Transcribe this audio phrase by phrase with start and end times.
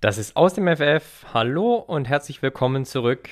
[0.00, 1.26] Das ist aus dem FF.
[1.34, 3.28] Hallo und herzlich willkommen zurück.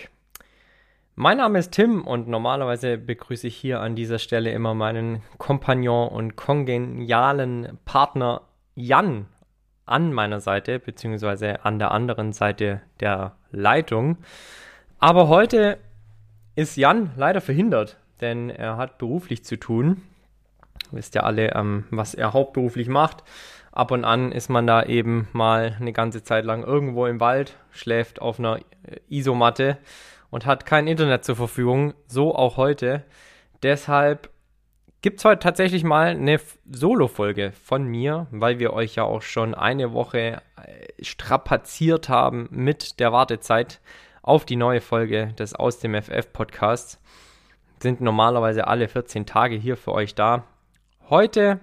[1.14, 6.08] Mein Name ist Tim und normalerweise begrüße ich hier an dieser Stelle immer meinen Kompagnon
[6.08, 8.42] und kongenialen Partner
[8.75, 9.25] Jan
[9.86, 14.19] an meiner Seite, beziehungsweise an der anderen Seite der Leitung.
[14.98, 15.78] Aber heute
[16.55, 20.03] ist Jan leider verhindert, denn er hat beruflich zu tun.
[20.91, 23.25] Wisst ja alle, ähm, was er hauptberuflich macht
[23.72, 27.56] ab und an ist man da eben mal eine ganze Zeit lang irgendwo im Wald,
[27.70, 28.60] schläft auf einer
[29.08, 29.78] Isomatte
[30.30, 33.05] und hat kein Internet zur Verfügung, so auch heute.
[33.62, 34.30] Deshalb
[35.00, 39.54] gibt es heute tatsächlich mal eine Solo-Folge von mir, weil wir euch ja auch schon
[39.54, 43.81] eine Woche äh, strapaziert haben mit der Wartezeit
[44.22, 47.00] auf die neue Folge des Aus dem FF Podcasts.
[47.81, 50.44] Sind normalerweise alle 14 Tage hier für euch da.
[51.09, 51.60] Heute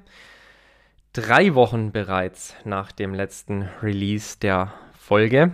[1.16, 5.54] drei Wochen bereits nach dem letzten Release der Folge.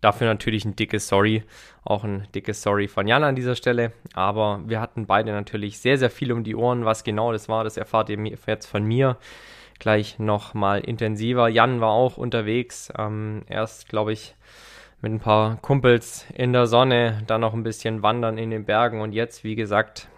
[0.00, 1.44] Dafür natürlich ein dickes Sorry,
[1.84, 3.92] auch ein dickes Sorry von Jan an dieser Stelle.
[4.14, 6.84] Aber wir hatten beide natürlich sehr, sehr viel um die Ohren.
[6.84, 9.16] Was genau das war, das erfahrt ihr jetzt von mir
[9.78, 11.48] gleich nochmal intensiver.
[11.48, 14.34] Jan war auch unterwegs, ähm, erst glaube ich
[15.00, 19.00] mit ein paar Kumpels in der Sonne, dann noch ein bisschen wandern in den Bergen
[19.00, 20.08] und jetzt, wie gesagt,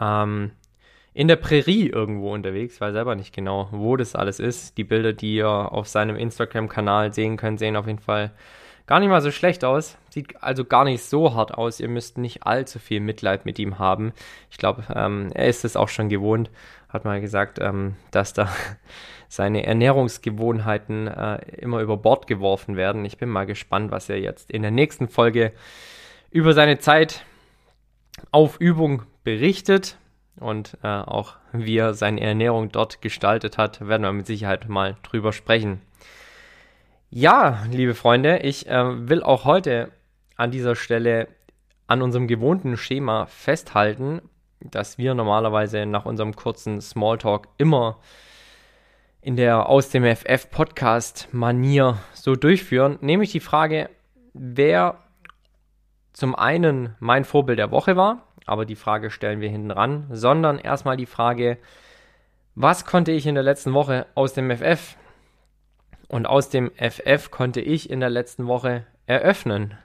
[0.00, 0.52] ähm,
[1.12, 4.78] in der Prärie irgendwo unterwegs, ich weiß selber nicht genau, wo das alles ist.
[4.78, 8.30] Die Bilder, die ihr auf seinem Instagram-Kanal sehen könnt, sehen auf jeden Fall
[8.86, 9.96] gar nicht mal so schlecht aus.
[10.08, 11.80] Sieht also gar nicht so hart aus.
[11.80, 14.12] Ihr müsst nicht allzu viel Mitleid mit ihm haben.
[14.50, 16.50] Ich glaube, ähm, er ist es auch schon gewohnt.
[16.88, 18.48] Hat mal gesagt, ähm, dass da
[19.28, 23.04] seine Ernährungsgewohnheiten äh, immer über Bord geworfen werden.
[23.04, 25.52] Ich bin mal gespannt, was er jetzt in der nächsten Folge
[26.30, 27.24] über seine Zeit
[28.30, 29.96] auf Übung berichtet
[30.36, 34.96] und äh, auch wie er seine Ernährung dort gestaltet hat, werden wir mit Sicherheit mal
[35.02, 35.80] drüber sprechen.
[37.10, 39.90] Ja, liebe Freunde, ich äh, will auch heute
[40.36, 41.28] an dieser Stelle
[41.86, 44.22] an unserem gewohnten Schema festhalten,
[44.60, 47.98] dass wir normalerweise nach unserem kurzen Smalltalk immer
[49.22, 53.90] in der aus dem FF Podcast Manier so durchführen, nämlich die Frage,
[54.32, 54.98] wer
[56.12, 60.58] zum einen mein Vorbild der Woche war, aber die Frage stellen wir hinten ran, sondern
[60.58, 61.58] erstmal die Frage,
[62.54, 64.96] was konnte ich in der letzten Woche aus dem FF?
[66.08, 69.78] Und aus dem FF konnte ich in der letzten Woche eröffnen.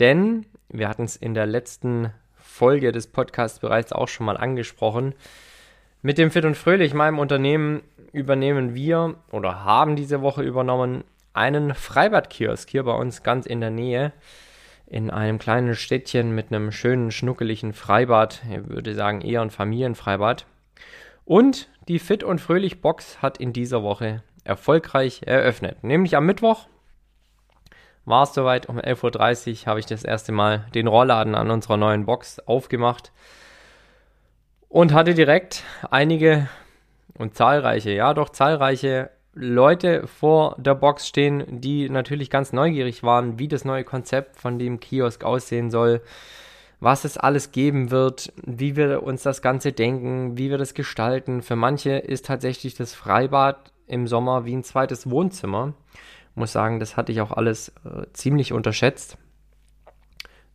[0.00, 5.14] Denn wir hatten es in der letzten Folge des Podcasts bereits auch schon mal angesprochen.
[6.02, 11.74] Mit dem Fit und Fröhlich, meinem Unternehmen, übernehmen wir oder haben diese Woche übernommen einen
[11.74, 14.12] Freibadkiosk hier bei uns ganz in der Nähe
[14.86, 18.42] in einem kleinen Städtchen mit einem schönen, schnuckeligen Freibad.
[18.50, 20.46] Ich würde sagen eher ein Familienfreibad.
[21.24, 25.82] Und die Fit und Fröhlich Box hat in dieser Woche erfolgreich eröffnet.
[25.82, 26.68] Nämlich am Mittwoch
[28.04, 28.68] war es soweit.
[28.68, 33.12] Um 11.30 Uhr habe ich das erste Mal den Rollladen an unserer neuen Box aufgemacht
[34.68, 36.48] und hatte direkt einige
[37.16, 43.38] und zahlreiche, ja doch zahlreiche Leute vor der Box stehen, die natürlich ganz neugierig waren,
[43.38, 46.02] wie das neue Konzept von dem Kiosk aussehen soll,
[46.80, 51.42] was es alles geben wird, wie wir uns das Ganze denken, wie wir das gestalten.
[51.42, 55.74] Für manche ist tatsächlich das Freibad im Sommer wie ein zweites Wohnzimmer.
[56.30, 59.18] Ich muss sagen, das hatte ich auch alles äh, ziemlich unterschätzt.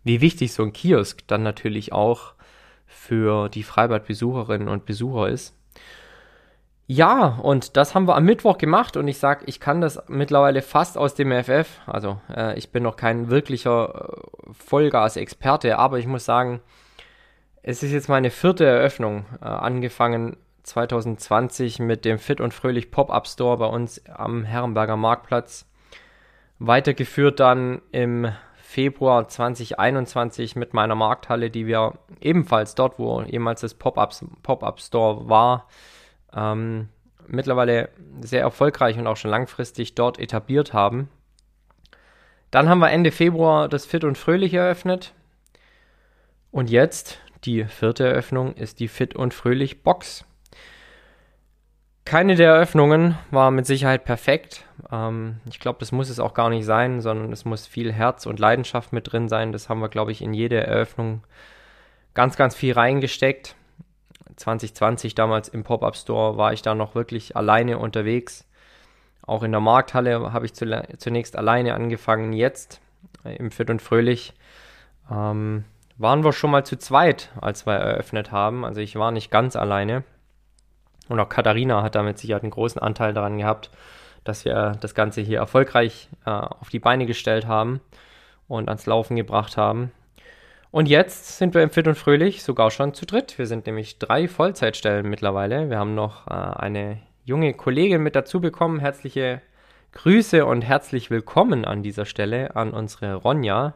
[0.03, 2.33] Wie wichtig so ein Kiosk dann natürlich auch
[2.85, 5.55] für die Freibadbesucherinnen und Besucher ist.
[6.91, 10.63] Ja, und das haben wir am Mittwoch gemacht und ich sage, ich kann das mittlerweile
[10.63, 11.69] fast aus dem FF.
[11.85, 16.61] Also äh, ich bin noch kein wirklicher äh, Vollgas-Experte, aber ich muss sagen,
[17.61, 23.27] es ist jetzt meine vierte Eröffnung, äh, angefangen 2020 mit dem Fit und Fröhlich Pop-Up
[23.27, 25.69] Store bei uns am Herrenberger Marktplatz.
[26.57, 28.31] Weitergeführt dann im
[28.63, 35.67] Februar 2021 mit meiner Markthalle, die wir ebenfalls dort, wo jemals das Pop-Up Store war,
[36.33, 36.89] ähm,
[37.27, 37.89] mittlerweile
[38.21, 41.09] sehr erfolgreich und auch schon langfristig dort etabliert haben.
[42.51, 45.13] Dann haben wir Ende Februar das Fit und Fröhlich eröffnet.
[46.51, 50.25] Und jetzt die vierte Eröffnung ist die Fit und Fröhlich Box.
[52.05, 54.65] Keine der Eröffnungen war mit Sicherheit perfekt.
[54.91, 58.25] Ähm, ich glaube, das muss es auch gar nicht sein, sondern es muss viel Herz
[58.25, 59.51] und Leidenschaft mit drin sein.
[59.51, 61.23] Das haben wir, glaube ich, in jede Eröffnung
[62.15, 63.55] ganz, ganz viel reingesteckt.
[64.39, 68.45] 2020 damals im Pop-Up Store war ich da noch wirklich alleine unterwegs.
[69.21, 72.33] Auch in der Markthalle habe ich zunächst alleine angefangen.
[72.33, 72.81] Jetzt
[73.23, 74.33] äh, im Fit und Fröhlich
[75.11, 75.65] ähm,
[75.97, 78.65] waren wir schon mal zu zweit, als wir eröffnet haben.
[78.65, 80.03] Also ich war nicht ganz alleine.
[81.09, 83.69] Und auch Katharina hat damit sicher einen großen Anteil daran gehabt,
[84.23, 87.81] dass wir das Ganze hier erfolgreich äh, auf die Beine gestellt haben
[88.47, 89.91] und ans Laufen gebracht haben.
[90.71, 93.39] Und jetzt sind wir im Fit und Fröhlich sogar schon zu dritt.
[93.39, 95.71] Wir sind nämlich drei Vollzeitstellen mittlerweile.
[95.71, 98.79] Wir haben noch äh, eine junge Kollegin mit dazu bekommen.
[98.79, 99.41] Herzliche
[99.93, 103.73] Grüße und herzlich willkommen an dieser Stelle an unsere Ronja,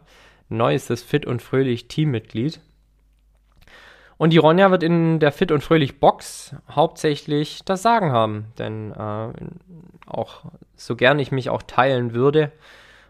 [0.50, 2.60] neuestes Fit und Fröhlich Teammitglied.
[4.18, 8.92] Und die Ronja wird in der Fit und Fröhlich Box hauptsächlich das Sagen haben, denn
[8.92, 9.34] äh,
[10.06, 10.44] auch
[10.76, 12.52] so gern ich mich auch teilen würde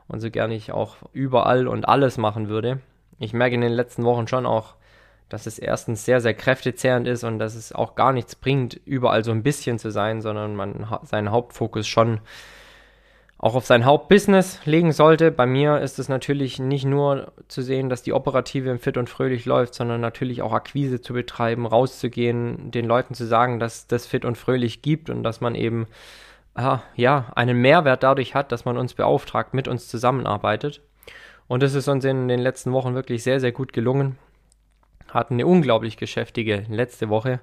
[0.07, 2.79] und so gern ich auch überall und alles machen würde,
[3.19, 4.75] ich merke in den letzten Wochen schon auch,
[5.29, 9.23] dass es erstens sehr, sehr kräftezehrend ist und dass es auch gar nichts bringt, überall
[9.23, 12.19] so ein bisschen zu sein, sondern man seinen Hauptfokus schon
[13.37, 15.29] auch auf sein Hauptbusiness legen sollte.
[15.29, 19.09] Bei mir ist es natürlich nicht nur zu sehen, dass die Operative im Fit und
[19.09, 24.05] Fröhlich läuft, sondern natürlich auch Akquise zu betreiben, rauszugehen, den Leuten zu sagen, dass das
[24.05, 25.87] Fit und Fröhlich gibt und dass man eben
[26.95, 30.81] ja, einen Mehrwert dadurch hat, dass man uns beauftragt, mit uns zusammenarbeitet.
[31.47, 34.17] Und das ist uns in den letzten Wochen wirklich sehr, sehr gut gelungen.
[35.09, 37.39] Hatten eine unglaublich geschäftige letzte Woche.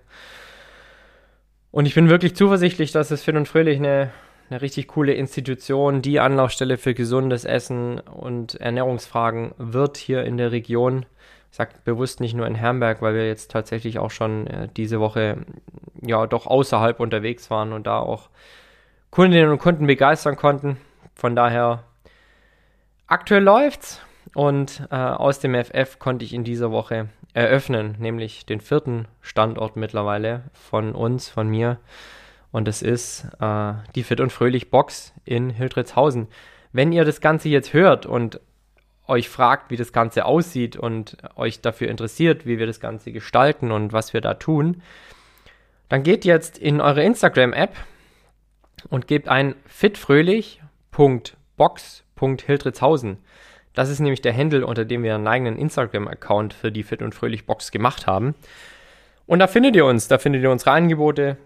[1.71, 4.11] Und ich bin wirklich zuversichtlich, dass es Fit und Fröhlich eine,
[4.49, 10.51] eine richtig coole Institution, die Anlaufstelle für gesundes Essen und Ernährungsfragen wird hier in der
[10.51, 11.07] Region.
[11.51, 15.01] Ich sage bewusst nicht nur in Herrenberg, weil wir jetzt tatsächlich auch schon äh, diese
[15.01, 15.39] Woche
[16.01, 18.31] ja doch außerhalb unterwegs waren und da auch
[19.11, 20.77] Kundinnen und Kunden begeistern konnten.
[21.15, 21.85] Von daher
[23.11, 24.01] Aktuell läuft's
[24.35, 29.75] und äh, aus dem FF konnte ich in dieser Woche eröffnen, nämlich den vierten Standort
[29.75, 31.81] mittlerweile von uns, von mir.
[32.53, 36.29] Und es ist äh, die Fit und Fröhlich Box in Hildritzhausen.
[36.73, 38.39] Wenn ihr das Ganze jetzt hört und
[39.09, 43.73] euch fragt, wie das Ganze aussieht und euch dafür interessiert, wie wir das Ganze gestalten
[43.73, 44.83] und was wir da tun,
[45.89, 47.75] dann geht jetzt in eure Instagram-App
[48.89, 53.19] und gebt ein fitfröhlich.box Hildritzhausen.
[53.75, 57.15] Das ist nämlich der Handle, unter dem wir einen eigenen Instagram-Account für die Fit und
[57.15, 58.35] Fröhlich Box gemacht haben.
[59.27, 61.37] Und da findet ihr uns, da findet ihr unsere Angebote,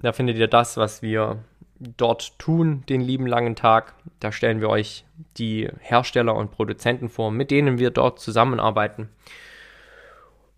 [0.00, 1.38] da findet ihr das, was wir
[1.78, 3.94] dort tun, den lieben langen Tag.
[4.20, 5.04] Da stellen wir euch
[5.36, 9.08] die Hersteller und Produzenten vor, mit denen wir dort zusammenarbeiten.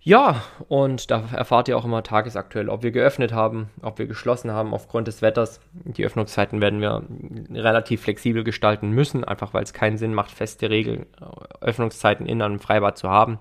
[0.06, 4.50] Ja, und da erfahrt ihr auch immer tagesaktuell, ob wir geöffnet haben, ob wir geschlossen
[4.50, 5.61] haben aufgrund des Wetters.
[5.73, 7.04] Die Öffnungszeiten werden wir
[7.50, 12.42] relativ flexibel gestalten müssen, einfach weil es keinen Sinn macht, feste Regeln, äh, Öffnungszeiten in
[12.42, 13.38] einem Freibad zu haben.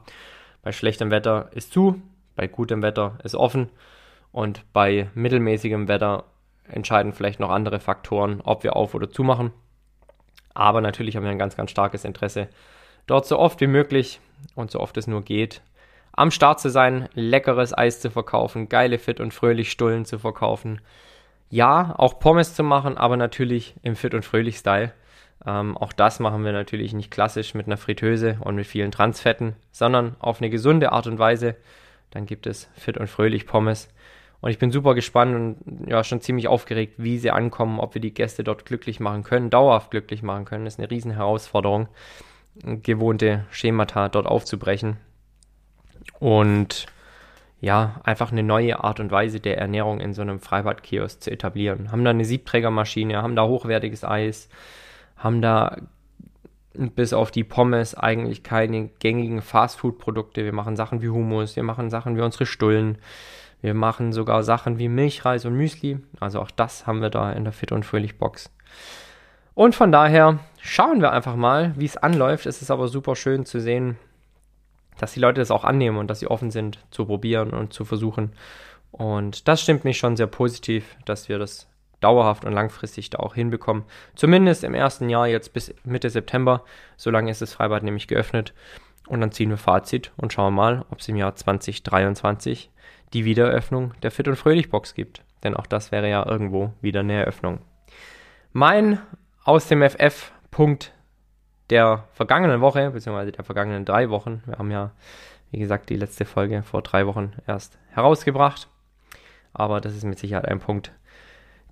[0.61, 2.01] Bei schlechtem Wetter ist zu,
[2.37, 3.69] bei gutem Wetter ist offen
[4.31, 6.23] und bei mittelmäßigem Wetter
[6.69, 9.51] entscheiden vielleicht noch andere Faktoren, ob wir auf oder zu machen.
[10.53, 12.47] Aber natürlich haben wir ein ganz, ganz starkes Interesse,
[13.05, 14.21] dort so oft wie möglich
[14.55, 15.61] und so oft es nur geht,
[16.13, 20.79] am Start zu sein, leckeres Eis zu verkaufen, geile Fit und Fröhlich Stullen zu verkaufen.
[21.49, 24.93] Ja, auch Pommes zu machen, aber natürlich im Fit und Fröhlich Style.
[25.45, 29.55] Ähm, auch das machen wir natürlich nicht klassisch mit einer Fritteuse und mit vielen Transfetten,
[29.71, 31.55] sondern auf eine gesunde Art und Weise.
[32.11, 33.89] Dann gibt es Fit und Fröhlich Pommes.
[34.39, 38.01] Und ich bin super gespannt und ja, schon ziemlich aufgeregt, wie sie ankommen, ob wir
[38.01, 40.65] die Gäste dort glücklich machen können, dauerhaft glücklich machen können.
[40.65, 41.87] Das ist eine riesen Herausforderung,
[42.63, 44.97] gewohnte Schemata dort aufzubrechen
[46.19, 46.85] und
[47.61, 51.91] ja, einfach eine neue Art und Weise der Ernährung in so einem Freibadkiosk zu etablieren.
[51.91, 54.49] Haben da eine Siebträgermaschine, haben da hochwertiges Eis,
[55.15, 55.77] haben da
[56.73, 60.43] bis auf die Pommes eigentlich keine gängigen Fastfood-Produkte.
[60.43, 62.97] Wir machen Sachen wie Hummus, wir machen Sachen wie unsere Stullen,
[63.63, 65.97] Wir machen sogar Sachen wie Milchreis und Müsli.
[66.19, 68.51] Also auch das haben wir da in der Fit und Fröhlich Box.
[69.53, 72.45] Und von daher schauen wir einfach mal, wie es anläuft.
[72.45, 73.97] Es ist aber super schön zu sehen,
[74.97, 77.85] dass die Leute das auch annehmen und dass sie offen sind zu probieren und zu
[77.85, 78.33] versuchen.
[78.91, 81.67] Und das stimmt mich schon sehr positiv, dass wir das
[81.99, 83.83] dauerhaft und langfristig da auch hinbekommen.
[84.15, 86.63] Zumindest im ersten Jahr jetzt bis Mitte September.
[86.97, 88.53] Solange ist das Freibad nämlich geöffnet.
[89.07, 92.69] Und dann ziehen wir Fazit und schauen mal, ob es im Jahr 2023
[93.13, 95.23] die Wiedereröffnung der Fit und Fröhlich Box gibt.
[95.43, 97.59] Denn auch das wäre ja irgendwo wieder eine Eröffnung.
[98.53, 98.99] Mein
[99.43, 100.92] aus dem FF-Punkt
[101.73, 104.91] der vergangenen Woche, beziehungsweise der vergangenen drei Wochen, wir haben ja,
[105.49, 108.67] wie gesagt, die letzte Folge vor drei Wochen erst herausgebracht.
[109.53, 110.91] Aber das ist mit Sicherheit ein Punkt,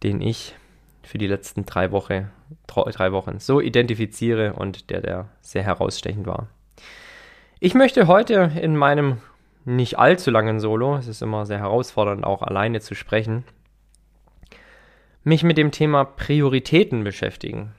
[0.01, 0.55] den ich
[1.03, 2.29] für die letzten drei, Woche,
[2.65, 6.48] drei Wochen so identifiziere und der, der sehr herausstechend war.
[7.60, 9.20] Ich möchte heute in meinem
[9.65, 13.43] nicht allzu langen Solo, es ist immer sehr herausfordernd, auch alleine zu sprechen,
[15.24, 17.75] mich mit dem Thema Prioritäten beschäftigen.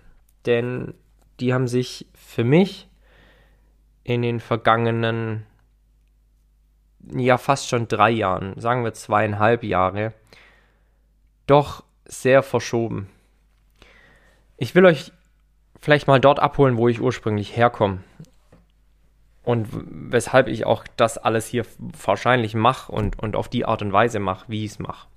[0.47, 0.95] Denn
[1.41, 2.89] die haben sich für mich
[4.05, 5.47] in den vergangenen,
[7.11, 10.12] ja fast schon drei Jahren, sagen wir zweieinhalb Jahre,
[11.47, 13.09] doch sehr verschoben.
[14.57, 15.12] Ich will euch
[15.81, 18.03] vielleicht mal dort abholen, wo ich ursprünglich herkomme
[19.43, 21.65] und weshalb ich auch das alles hier
[22.05, 25.09] wahrscheinlich mache und, und auf die Art und Weise mache, wie ich es mache.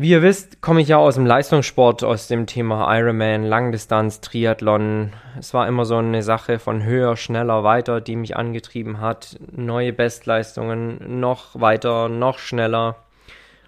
[0.00, 5.12] Wie ihr wisst, komme ich ja aus dem Leistungssport, aus dem Thema Ironman, Langdistanz, Triathlon.
[5.36, 9.40] Es war immer so eine Sache von höher, schneller, weiter, die mich angetrieben hat.
[9.50, 12.94] Neue Bestleistungen, noch weiter, noch schneller.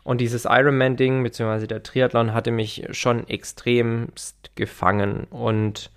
[0.04, 5.26] Und dieses Ironman-Ding, beziehungsweise der Triathlon, hatte mich schon extremst gefangen.
[5.30, 5.90] Und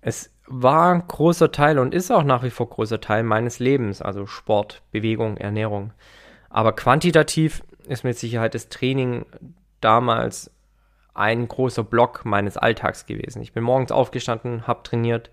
[0.00, 4.24] es war großer Teil und ist auch nach wie vor großer Teil meines Lebens, also
[4.24, 5.92] Sport, Bewegung, Ernährung.
[6.48, 9.26] Aber quantitativ ist mit Sicherheit das Training
[9.80, 10.50] damals
[11.14, 13.42] ein großer Block meines Alltags gewesen.
[13.42, 15.30] Ich bin morgens aufgestanden, habe trainiert,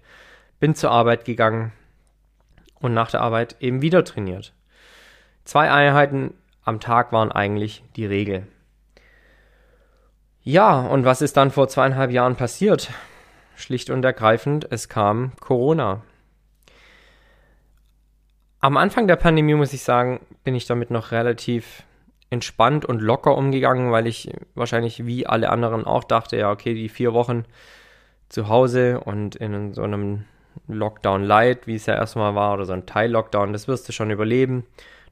[0.60, 1.72] bin zur Arbeit gegangen
[2.80, 4.54] und nach der Arbeit eben wieder trainiert.
[5.46, 8.48] Zwei Einheiten am Tag waren eigentlich die Regel.
[10.42, 12.92] Ja, und was ist dann vor zweieinhalb Jahren passiert?
[13.56, 16.02] Schlicht und ergreifend, es kam Corona.
[18.62, 21.84] Am Anfang der Pandemie, muss ich sagen, bin ich damit noch relativ
[22.30, 26.90] entspannt und locker umgegangen, weil ich wahrscheinlich wie alle anderen auch dachte, ja, okay, die
[26.90, 27.46] vier Wochen
[28.30, 30.26] zu Hause und in so einem
[30.68, 34.12] Lockdown Light, wie es ja erstmal war, oder so ein Teil-Lockdown, das wirst du schon
[34.12, 34.66] überleben.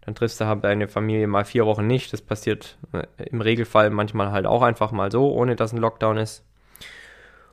[0.06, 2.14] Dann triffst du halt deine Familie mal vier Wochen nicht.
[2.14, 6.18] Das passiert äh, im Regelfall manchmal halt auch einfach mal so, ohne dass ein Lockdown
[6.18, 6.46] ist.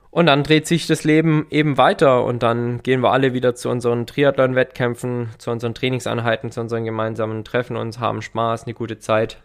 [0.09, 3.69] Und dann dreht sich das Leben eben weiter und dann gehen wir alle wieder zu
[3.69, 9.41] unseren Triathlon-Wettkämpfen, zu unseren Trainingseinheiten, zu unseren gemeinsamen Treffen uns, haben Spaß, eine gute Zeit.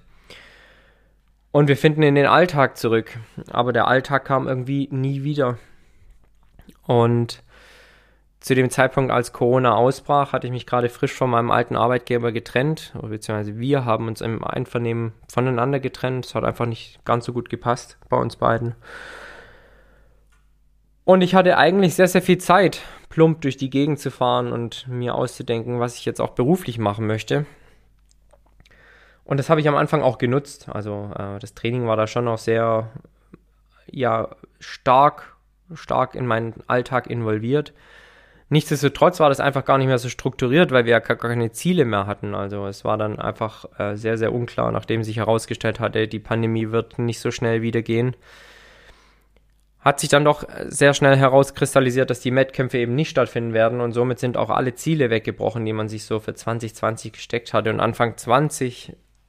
[1.53, 3.19] Und wir finden in den Alltag zurück.
[3.51, 5.59] Aber der Alltag kam irgendwie nie wieder.
[6.87, 7.43] Und
[8.41, 12.33] zu dem Zeitpunkt, als Corona ausbrach, hatte ich mich gerade frisch von meinem alten Arbeitgeber
[12.33, 16.25] getrennt, beziehungsweise wir haben uns im Einvernehmen voneinander getrennt.
[16.25, 18.75] Es hat einfach nicht ganz so gut gepasst bei uns beiden.
[21.05, 22.81] Und ich hatte eigentlich sehr, sehr viel Zeit,
[23.11, 27.07] plump durch die Gegend zu fahren und mir auszudenken, was ich jetzt auch beruflich machen
[27.07, 27.45] möchte.
[29.31, 30.69] Und das habe ich am Anfang auch genutzt.
[30.69, 32.89] Also äh, das Training war da schon auch sehr,
[33.89, 35.37] ja, stark,
[35.73, 37.73] stark in meinen Alltag involviert.
[38.49, 41.85] Nichtsdestotrotz war das einfach gar nicht mehr so strukturiert, weil wir ja gar keine Ziele
[41.85, 42.35] mehr hatten.
[42.35, 46.73] Also es war dann einfach äh, sehr, sehr unklar, nachdem sich herausgestellt hatte, die Pandemie
[46.73, 48.17] wird nicht so schnell wieder gehen
[49.83, 53.93] hat sich dann doch sehr schnell herauskristallisiert, dass die Wettkämpfe eben nicht stattfinden werden und
[53.93, 57.71] somit sind auch alle Ziele weggebrochen, die man sich so für 2020 gesteckt hatte.
[57.71, 58.19] Und Anfang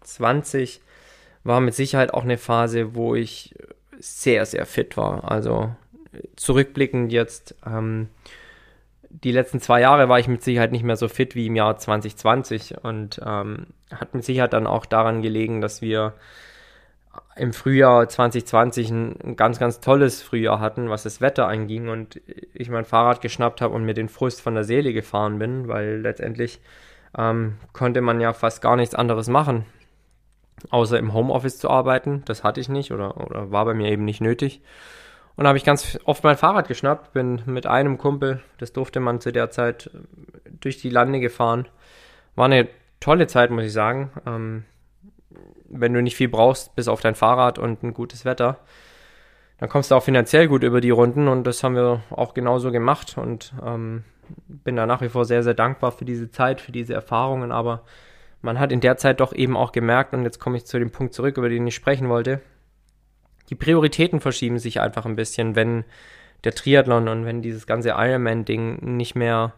[0.01, 0.81] 2020
[1.43, 3.55] war mit Sicherheit auch eine Phase, wo ich
[4.00, 5.29] sehr, sehr fit war.
[5.31, 5.75] Also
[6.36, 8.10] zurückblickend jetzt, ähm,
[9.10, 11.77] die letzten zwei Jahre war ich mit Sicherheit nicht mehr so fit wie im Jahr
[11.77, 16.13] 2020 und ähm, hat mit Sicherheit dann auch daran gelegen, dass wir
[17.36, 22.22] im Frühjahr 2020 ein, ganz, ganz tolles Frühjahr hatten, was das Wetter anging und
[22.53, 26.00] ich mein Fahrrad geschnappt habe und mir den Frust von der Seele gefahren bin, weil
[26.00, 26.62] letztendlich
[27.17, 29.65] ähm, konnte man ja fast gar nichts anderes machen,
[30.70, 32.24] außer im Homeoffice zu arbeiten.
[32.25, 34.62] Das hatte ich nicht oder, oder war bei mir eben nicht nötig.
[35.36, 39.00] Und da habe ich ganz oft mein Fahrrad geschnappt, bin mit einem Kumpel, das durfte
[39.00, 39.89] man zu der Zeit,
[40.60, 41.68] durch die Lande gefahren.
[42.36, 42.68] War eine
[43.00, 44.12] tolle Zeit, muss ich sagen.
[44.25, 44.65] Ähm,
[45.70, 48.60] wenn du nicht viel brauchst, bis auf dein Fahrrad und ein gutes Wetter,
[49.58, 52.72] dann kommst du auch finanziell gut über die Runden und das haben wir auch genauso
[52.72, 54.03] gemacht und ähm,
[54.48, 57.84] bin da nach wie vor sehr, sehr dankbar für diese Zeit, für diese Erfahrungen, aber
[58.41, 60.91] man hat in der Zeit doch eben auch gemerkt, und jetzt komme ich zu dem
[60.91, 62.41] Punkt zurück, über den ich sprechen wollte,
[63.50, 65.83] die Prioritäten verschieben sich einfach ein bisschen, wenn
[66.43, 69.53] der Triathlon und wenn dieses ganze Ironman-Ding nicht mehr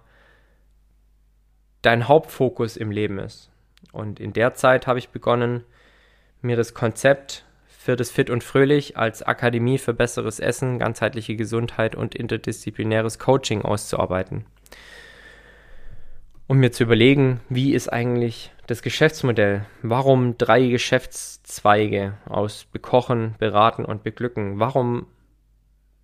[1.81, 3.51] dein Hauptfokus im Leben ist.
[3.91, 5.63] Und in der Zeit habe ich begonnen,
[6.41, 11.95] mir das Konzept für das Fit und Fröhlich als Akademie für besseres Essen, ganzheitliche Gesundheit
[11.95, 14.45] und interdisziplinäres Coaching auszuarbeiten.
[16.47, 19.65] Um mir zu überlegen, wie ist eigentlich das Geschäftsmodell?
[19.81, 24.59] Warum drei Geschäftszweige aus Bekochen, Beraten und Beglücken?
[24.59, 25.07] Warum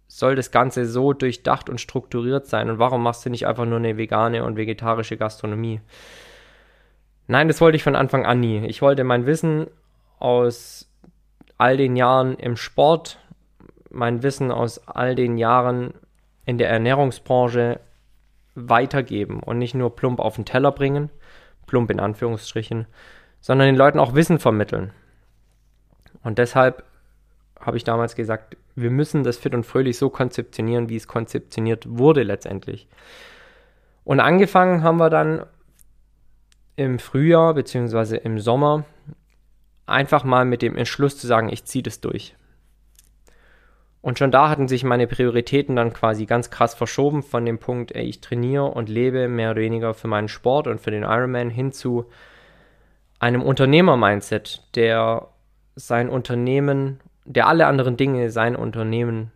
[0.08, 2.70] soll das Ganze so durchdacht und strukturiert sein?
[2.70, 5.82] Und warum machst du nicht einfach nur eine vegane und vegetarische Gastronomie?
[7.28, 8.66] Nein, das wollte ich von Anfang an nie.
[8.66, 9.68] Ich wollte mein Wissen
[10.18, 10.90] aus
[11.58, 13.20] all den Jahren im Sport,
[13.92, 15.94] mein Wissen aus all den Jahren
[16.46, 17.80] in der Ernährungsbranche
[18.56, 21.10] weitergeben und nicht nur plump auf den Teller bringen,
[21.70, 22.88] plump in Anführungsstrichen,
[23.40, 24.92] sondern den Leuten auch Wissen vermitteln.
[26.24, 26.84] Und deshalb
[27.60, 31.86] habe ich damals gesagt, wir müssen das fit und fröhlich so konzeptionieren, wie es konzeptioniert
[31.88, 32.88] wurde letztendlich.
[34.04, 35.46] Und angefangen haben wir dann
[36.76, 38.18] im Frühjahr bzw.
[38.18, 38.86] im Sommer
[39.86, 42.36] einfach mal mit dem Entschluss zu sagen, ich ziehe das durch.
[44.02, 47.94] Und schon da hatten sich meine Prioritäten dann quasi ganz krass verschoben von dem Punkt,
[47.94, 51.50] ey, ich trainiere und lebe mehr oder weniger für meinen Sport und für den Ironman
[51.50, 52.06] hin zu
[53.20, 55.28] einem Unternehmer-Mindset, der
[55.76, 59.32] sein Unternehmen der alle anderen Dinge sein Unternehmen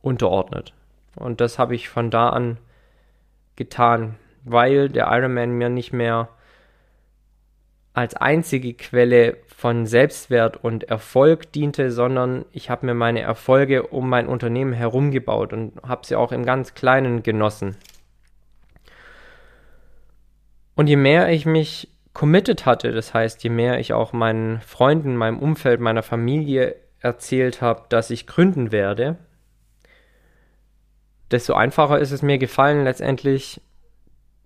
[0.00, 0.72] unterordnet.
[1.16, 2.58] Und das habe ich von da an
[3.56, 4.14] getan,
[4.44, 6.28] weil der Ironman mir nicht mehr
[7.98, 14.08] als einzige Quelle von Selbstwert und Erfolg diente, sondern ich habe mir meine Erfolge um
[14.08, 17.76] mein Unternehmen herum gebaut und habe sie auch im ganz Kleinen genossen.
[20.76, 25.16] Und je mehr ich mich committed hatte, das heißt, je mehr ich auch meinen Freunden,
[25.16, 29.16] meinem Umfeld, meiner Familie erzählt habe, dass ich gründen werde,
[31.32, 33.60] desto einfacher ist es mir gefallen, letztendlich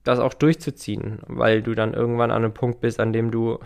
[0.05, 3.59] das auch durchzuziehen, weil du dann irgendwann an einem Punkt bist, an dem du,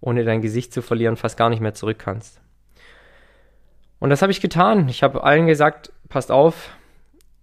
[0.00, 2.40] ohne dein Gesicht zu verlieren, fast gar nicht mehr zurück kannst.
[3.98, 4.88] Und das habe ich getan.
[4.88, 6.70] Ich habe allen gesagt, passt auf,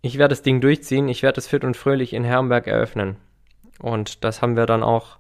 [0.01, 3.17] ich werde das Ding durchziehen, ich werde es fit und fröhlich in Herrenberg eröffnen.
[3.79, 5.17] Und das haben wir dann auch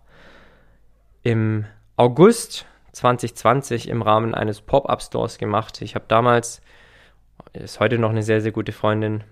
[1.23, 5.81] im August 2020 im Rahmen eines Pop-up-Stores gemacht.
[5.81, 6.61] Ich habe damals,
[7.53, 9.23] ist heute noch eine sehr, sehr gute Freundin,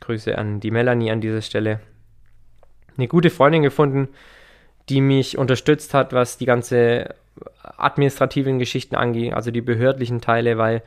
[0.00, 1.80] Grüße an die Melanie an dieser Stelle,
[3.00, 4.08] eine gute Freundin gefunden,
[4.88, 7.14] die mich unterstützt hat, was die ganze
[7.76, 10.82] administrativen Geschichten angeht, also die behördlichen Teile, weil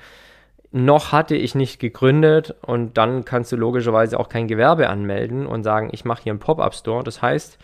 [0.71, 5.63] noch hatte ich nicht gegründet und dann kannst du logischerweise auch kein Gewerbe anmelden und
[5.63, 7.03] sagen, ich mache hier einen Pop-up-Store.
[7.03, 7.59] Das heißt,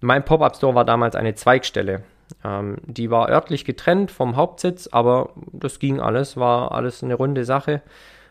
[0.00, 2.02] mein Pop-up-Store war damals eine Zweigstelle.
[2.44, 7.44] Ähm, die war örtlich getrennt vom Hauptsitz, aber das ging alles, war alles eine runde
[7.44, 7.82] Sache.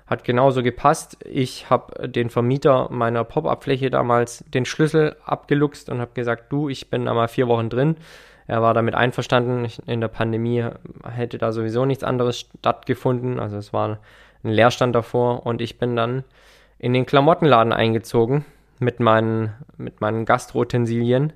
[0.07, 1.17] Hat genauso gepasst.
[1.25, 6.89] Ich habe den Vermieter meiner Pop-up-Fläche damals den Schlüssel abgeluchst und habe gesagt, du, ich
[6.89, 7.97] bin da mal vier Wochen drin.
[8.47, 9.67] Er war damit einverstanden.
[9.87, 10.63] In der Pandemie
[11.09, 13.39] hätte da sowieso nichts anderes stattgefunden.
[13.39, 13.99] Also es war
[14.43, 16.23] ein Leerstand davor und ich bin dann
[16.77, 18.45] in den Klamottenladen eingezogen
[18.77, 21.33] mit meinen, mit meinen Gastroutensilien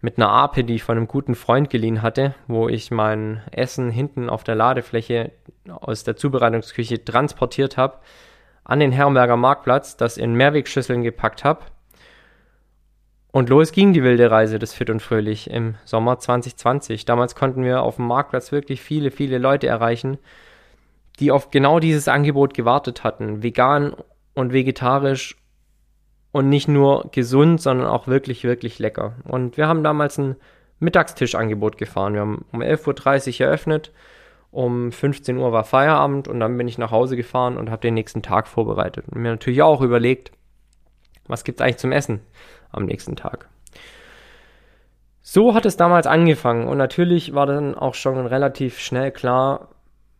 [0.00, 3.90] mit einer Ape, die ich von einem guten Freund geliehen hatte, wo ich mein Essen
[3.90, 5.32] hinten auf der Ladefläche
[5.70, 7.98] aus der Zubereitungsküche transportiert habe,
[8.64, 11.60] an den Herrenberger Marktplatz, das in Mehrwegschüsseln gepackt habe.
[13.30, 17.04] Und los ging die wilde Reise des Fit und Fröhlich im Sommer 2020.
[17.04, 20.18] Damals konnten wir auf dem Marktplatz wirklich viele, viele Leute erreichen,
[21.20, 23.42] die auf genau dieses Angebot gewartet hatten.
[23.42, 23.94] Vegan
[24.34, 25.36] und vegetarisch
[26.32, 29.14] und nicht nur gesund, sondern auch wirklich, wirklich lecker.
[29.24, 30.36] Und wir haben damals ein
[30.80, 32.14] Mittagstischangebot gefahren.
[32.14, 33.92] Wir haben um 11.30 Uhr eröffnet,
[34.50, 37.94] um 15 Uhr war Feierabend und dann bin ich nach Hause gefahren und habe den
[37.94, 39.06] nächsten Tag vorbereitet.
[39.08, 40.32] Und mir natürlich auch überlegt,
[41.26, 42.20] was gibt es eigentlich zum Essen
[42.70, 43.48] am nächsten Tag.
[45.20, 49.68] So hat es damals angefangen und natürlich war dann auch schon relativ schnell klar,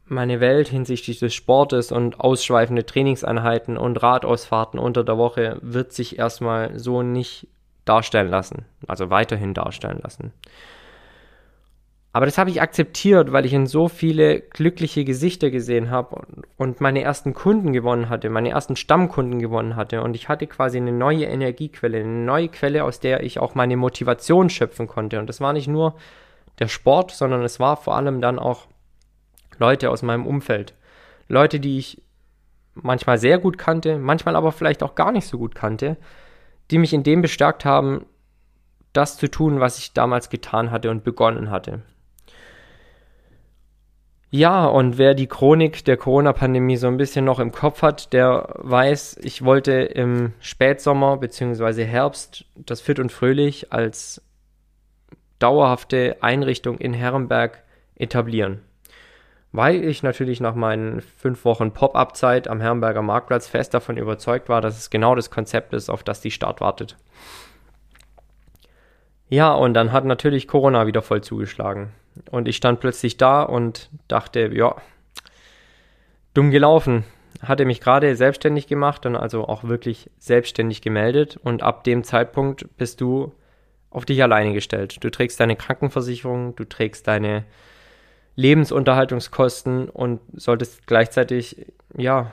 [0.04, 6.18] meine Welt hinsichtlich des Sportes und ausschweifende Trainingseinheiten und Radausfahrten unter der Woche wird sich
[6.18, 7.46] erstmal so nicht
[7.84, 10.32] darstellen lassen, also weiterhin darstellen lassen.
[12.18, 16.26] Aber das habe ich akzeptiert, weil ich in so viele glückliche Gesichter gesehen habe
[16.56, 20.78] und meine ersten Kunden gewonnen hatte, meine ersten Stammkunden gewonnen hatte und ich hatte quasi
[20.78, 25.20] eine neue Energiequelle, eine neue Quelle, aus der ich auch meine Motivation schöpfen konnte.
[25.20, 25.94] Und das war nicht nur
[26.58, 28.66] der Sport, sondern es war vor allem dann auch
[29.60, 30.74] Leute aus meinem Umfeld.
[31.28, 32.02] Leute, die ich
[32.74, 35.96] manchmal sehr gut kannte, manchmal aber vielleicht auch gar nicht so gut kannte,
[36.72, 38.06] die mich in dem bestärkt haben,
[38.92, 41.84] das zu tun, was ich damals getan hatte und begonnen hatte.
[44.30, 48.48] Ja, und wer die Chronik der Corona-Pandemie so ein bisschen noch im Kopf hat, der
[48.56, 51.84] weiß, ich wollte im Spätsommer bzw.
[51.84, 54.22] Herbst das Fit und Fröhlich als
[55.38, 57.62] dauerhafte Einrichtung in Herrenberg
[57.96, 58.60] etablieren.
[59.50, 64.60] Weil ich natürlich nach meinen fünf Wochen Pop-up-Zeit am Herrenberger Marktplatz fest davon überzeugt war,
[64.60, 66.98] dass es genau das Konzept ist, auf das die Stadt wartet.
[69.30, 71.92] Ja, und dann hat natürlich Corona wieder voll zugeschlagen.
[72.30, 74.76] Und ich stand plötzlich da und dachte, ja,
[76.34, 77.04] dumm gelaufen.
[77.42, 81.38] Hatte mich gerade selbstständig gemacht und also auch wirklich selbstständig gemeldet.
[81.42, 83.32] Und ab dem Zeitpunkt bist du
[83.90, 85.02] auf dich alleine gestellt.
[85.02, 87.44] Du trägst deine Krankenversicherung, du trägst deine
[88.36, 92.32] Lebensunterhaltungskosten und solltest gleichzeitig, ja,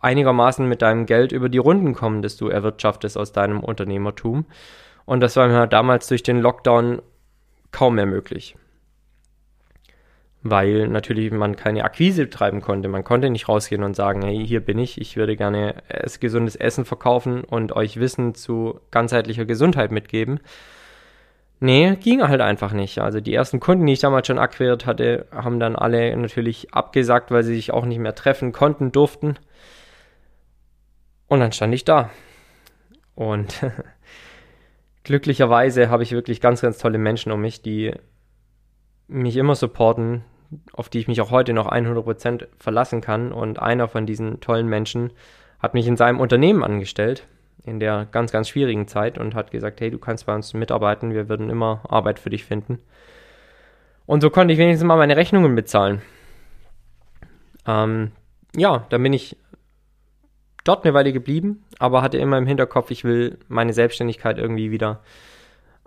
[0.00, 4.46] einigermaßen mit deinem Geld über die Runden kommen, das du erwirtschaftest aus deinem Unternehmertum.
[5.06, 7.02] Und das war mir damals durch den Lockdown
[7.72, 8.56] kaum mehr möglich
[10.50, 12.88] weil natürlich man keine Akquise betreiben konnte.
[12.88, 15.82] Man konnte nicht rausgehen und sagen, hey, hier bin ich, ich würde gerne
[16.20, 20.40] gesundes Essen verkaufen und euch Wissen zu ganzheitlicher Gesundheit mitgeben.
[21.60, 23.00] Nee, ging halt einfach nicht.
[23.00, 27.30] Also die ersten Kunden, die ich damals schon akquiriert hatte, haben dann alle natürlich abgesagt,
[27.32, 29.36] weil sie sich auch nicht mehr treffen konnten, durften.
[31.26, 32.10] Und dann stand ich da.
[33.16, 33.66] Und
[35.02, 37.92] glücklicherweise habe ich wirklich ganz, ganz tolle Menschen um mich, die
[39.08, 40.24] mich immer supporten,
[40.72, 43.32] auf die ich mich auch heute noch 100% verlassen kann.
[43.32, 45.12] Und einer von diesen tollen Menschen
[45.58, 47.26] hat mich in seinem Unternehmen angestellt,
[47.64, 51.12] in der ganz, ganz schwierigen Zeit und hat gesagt, hey, du kannst bei uns mitarbeiten,
[51.12, 52.78] wir würden immer Arbeit für dich finden.
[54.06, 56.00] Und so konnte ich wenigstens mal meine Rechnungen bezahlen.
[57.66, 58.12] Ähm,
[58.56, 59.36] ja, dann bin ich
[60.64, 65.00] dort eine Weile geblieben, aber hatte immer im Hinterkopf, ich will meine Selbstständigkeit irgendwie wieder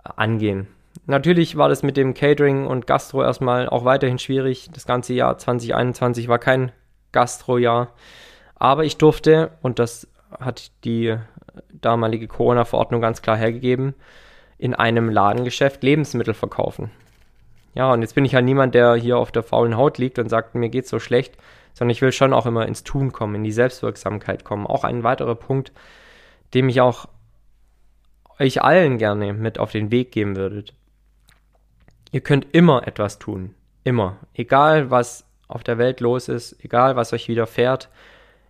[0.04, 0.68] angehen.
[1.06, 4.70] Natürlich war das mit dem Catering und Gastro erstmal auch weiterhin schwierig.
[4.72, 6.70] Das ganze Jahr 2021 war kein
[7.10, 7.92] Gastro-Jahr.
[8.54, 10.06] Aber ich durfte, und das
[10.38, 11.16] hat die
[11.72, 13.94] damalige Corona-Verordnung ganz klar hergegeben,
[14.58, 16.90] in einem Ladengeschäft Lebensmittel verkaufen.
[17.74, 20.28] Ja, und jetzt bin ich halt niemand, der hier auf der faulen Haut liegt und
[20.28, 21.36] sagt, mir geht's so schlecht,
[21.74, 24.66] sondern ich will schon auch immer ins Tun kommen, in die Selbstwirksamkeit kommen.
[24.66, 25.72] Auch ein weiterer Punkt,
[26.54, 27.06] dem ich auch
[28.38, 30.74] euch allen gerne mit auf den Weg geben würdet.
[32.12, 33.54] Ihr könnt immer etwas tun.
[33.84, 34.18] Immer.
[34.34, 37.88] Egal, was auf der Welt los ist, egal, was euch widerfährt,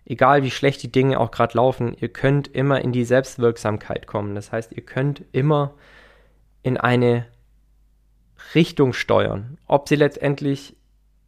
[0.05, 4.35] egal, wie schlecht die Dinge auch gerade laufen, ihr könnt immer in die Selbstwirksamkeit kommen.
[4.35, 5.73] Das heißt, ihr könnt immer
[6.61, 7.25] in eine
[8.53, 9.57] Richtung steuern.
[9.65, 10.75] Ob sie letztendlich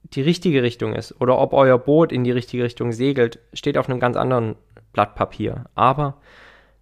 [0.04, 3.90] die richtige Richtung ist oder ob euer Boot in die richtige Richtung segelt, steht auf
[3.90, 4.56] einem ganz anderen
[4.94, 5.66] Blatt Papier.
[5.74, 6.18] Aber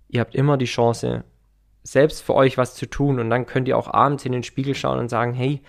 [0.09, 1.23] ihr habt immer die Chance,
[1.83, 3.19] selbst für euch was zu tun.
[3.19, 5.61] Und dann könnt ihr auch abends in den Spiegel schauen und sagen, hey,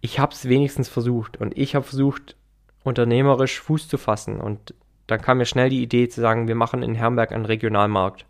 [0.00, 1.36] ich habe es wenigstens versucht.
[1.38, 2.36] Und ich habe versucht,
[2.84, 4.40] unternehmerisch Fuß zu fassen.
[4.40, 4.74] Und
[5.06, 8.26] dann kam mir schnell die Idee zu sagen, wir machen in Herrenberg einen Regionalmarkt.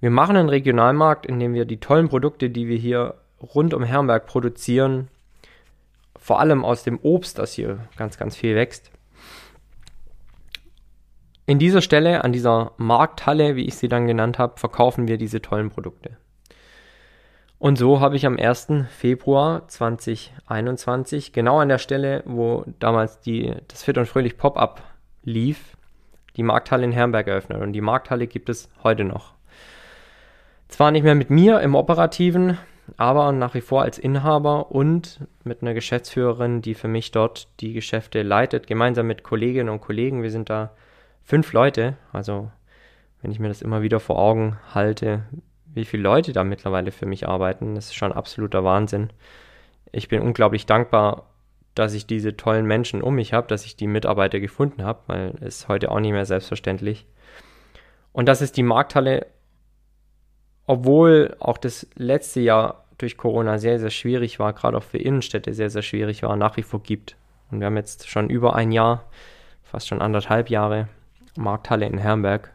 [0.00, 3.82] Wir machen einen Regionalmarkt, in dem wir die tollen Produkte, die wir hier rund um
[3.82, 5.08] Herrenberg produzieren,
[6.16, 8.90] vor allem aus dem Obst, das hier ganz, ganz viel wächst,
[11.52, 15.42] in dieser Stelle, an dieser Markthalle, wie ich sie dann genannt habe, verkaufen wir diese
[15.42, 16.16] tollen Produkte.
[17.58, 18.68] Und so habe ich am 1.
[18.88, 24.82] Februar 2021, genau an der Stelle, wo damals die, das Fit und Fröhlich Pop-up
[25.24, 25.76] lief,
[26.36, 27.60] die Markthalle in Herrenberg eröffnet.
[27.60, 29.34] Und die Markthalle gibt es heute noch.
[30.68, 32.56] Zwar nicht mehr mit mir im Operativen,
[32.96, 37.74] aber nach wie vor als Inhaber und mit einer Geschäftsführerin, die für mich dort die
[37.74, 40.22] Geschäfte leitet, gemeinsam mit Kolleginnen und Kollegen.
[40.22, 40.70] Wir sind da
[41.24, 42.50] fünf Leute, also
[43.20, 45.24] wenn ich mir das immer wieder vor Augen halte,
[45.66, 49.10] wie viele Leute da mittlerweile für mich arbeiten, das ist schon absoluter Wahnsinn.
[49.92, 51.26] Ich bin unglaublich dankbar,
[51.74, 55.34] dass ich diese tollen Menschen um mich habe, dass ich die Mitarbeiter gefunden habe, weil
[55.40, 57.06] es heute auch nicht mehr selbstverständlich.
[58.12, 59.26] Und das ist die Markthalle,
[60.66, 65.54] obwohl auch das letzte Jahr durch Corona sehr, sehr schwierig war, gerade auch für Innenstädte
[65.54, 67.16] sehr, sehr schwierig war, nach wie vor gibt.
[67.50, 69.08] Und wir haben jetzt schon über ein Jahr,
[69.62, 70.88] fast schon anderthalb Jahre,
[71.36, 72.52] Markthalle in Herrenberg.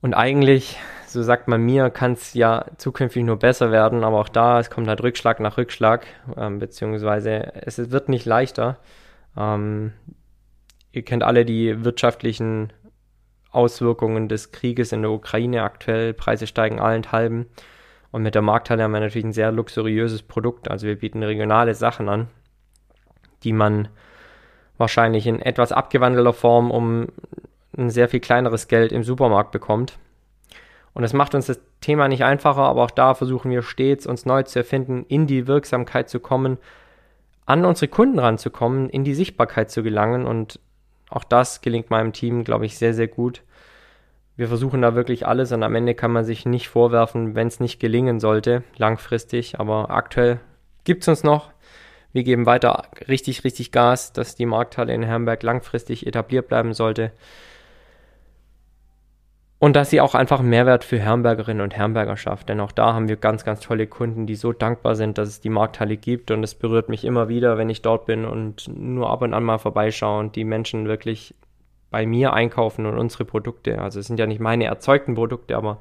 [0.00, 4.28] Und eigentlich, so sagt man mir, kann es ja zukünftig nur besser werden, aber auch
[4.28, 6.06] da, es kommt halt Rückschlag nach Rückschlag,
[6.36, 8.78] ähm, beziehungsweise es wird nicht leichter.
[9.36, 9.92] Ähm,
[10.92, 12.72] ihr kennt alle die wirtschaftlichen
[13.50, 16.14] Auswirkungen des Krieges in der Ukraine aktuell.
[16.14, 17.46] Preise steigen allenthalben.
[18.10, 20.70] Und mit der Markthalle haben wir natürlich ein sehr luxuriöses Produkt.
[20.70, 22.28] Also wir bieten regionale Sachen an,
[23.42, 23.88] die man
[24.78, 27.08] wahrscheinlich in etwas abgewandelter Form um
[27.76, 29.98] ein sehr viel kleineres Geld im Supermarkt bekommt.
[30.94, 34.26] Und das macht uns das Thema nicht einfacher, aber auch da versuchen wir stets, uns
[34.26, 36.58] neu zu erfinden, in die Wirksamkeit zu kommen,
[37.46, 40.26] an unsere Kunden ranzukommen, in die Sichtbarkeit zu gelangen.
[40.26, 40.58] Und
[41.08, 43.42] auch das gelingt meinem Team, glaube ich, sehr, sehr gut.
[44.36, 47.60] Wir versuchen da wirklich alles und am Ende kann man sich nicht vorwerfen, wenn es
[47.60, 49.58] nicht gelingen sollte, langfristig.
[49.60, 50.40] Aber aktuell
[50.84, 51.50] gibt es uns noch.
[52.12, 57.12] Wir geben weiter richtig, richtig Gas, dass die Markthalle in Herrenberg langfristig etabliert bleiben sollte.
[59.60, 62.48] Und dass sie auch einfach Mehrwert für Herrenbergerinnen und Herrenberger schafft.
[62.48, 65.40] Denn auch da haben wir ganz, ganz tolle Kunden, die so dankbar sind, dass es
[65.40, 66.30] die Markthalle gibt.
[66.30, 69.42] Und es berührt mich immer wieder, wenn ich dort bin und nur ab und an
[69.42, 71.34] mal vorbeischaue und die Menschen wirklich
[71.90, 73.80] bei mir einkaufen und unsere Produkte.
[73.80, 75.80] Also es sind ja nicht meine erzeugten Produkte, aber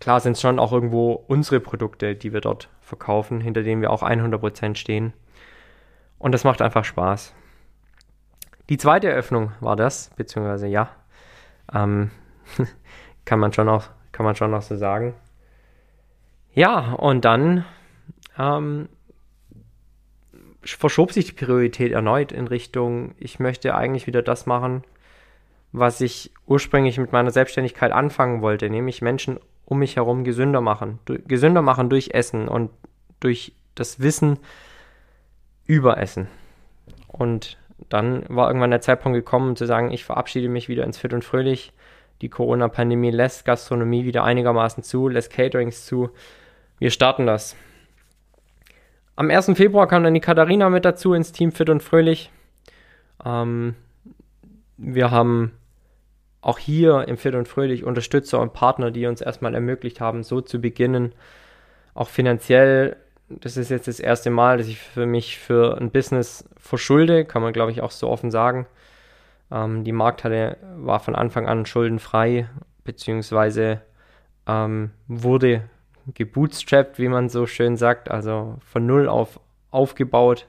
[0.00, 3.90] klar sind es schon auch irgendwo unsere Produkte, die wir dort verkaufen, hinter denen wir
[3.90, 5.12] auch 100% stehen.
[6.18, 7.34] Und das macht einfach Spaß.
[8.68, 10.90] Die zweite Eröffnung war das, beziehungsweise ja,
[11.72, 12.10] ähm,
[13.24, 15.14] kann man schon auch, kann man schon auch so sagen.
[16.52, 17.64] Ja, und dann
[18.38, 18.88] ähm,
[20.62, 24.82] verschob sich die Priorität erneut in Richtung, ich möchte eigentlich wieder das machen,
[25.72, 31.00] was ich ursprünglich mit meiner Selbstständigkeit anfangen wollte, nämlich Menschen um mich herum gesünder machen.
[31.04, 32.70] gesünder machen durch Essen und
[33.20, 34.38] durch das Wissen
[35.66, 36.28] über Essen.
[37.08, 41.12] Und dann war irgendwann der Zeitpunkt gekommen, zu sagen, ich verabschiede mich wieder ins Fit
[41.12, 41.72] und Fröhlich.
[42.22, 46.10] Die Corona-Pandemie lässt Gastronomie wieder einigermaßen zu, lässt Caterings zu.
[46.78, 47.56] Wir starten das.
[49.16, 49.52] Am 1.
[49.54, 52.30] Februar kam dann die Katharina mit dazu ins Team Fit und Fröhlich.
[53.24, 53.74] Ähm,
[54.76, 55.52] wir haben
[56.46, 60.40] auch hier im Fit und Fröhlich Unterstützer und Partner, die uns erstmal ermöglicht haben, so
[60.40, 61.12] zu beginnen.
[61.92, 62.96] Auch finanziell
[63.28, 67.42] das ist jetzt das erste Mal, dass ich für mich für ein Business verschulde, kann
[67.42, 68.66] man glaube ich auch so offen sagen.
[69.50, 72.48] Ähm, die Markthalle war von Anfang an schuldenfrei,
[72.84, 73.82] beziehungsweise
[74.46, 75.62] ähm, wurde
[76.14, 79.40] gebootstrapped, wie man so schön sagt, also von null auf
[79.72, 80.46] aufgebaut.